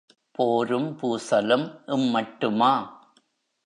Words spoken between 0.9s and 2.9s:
பூசலும் இம் மட்டுமா?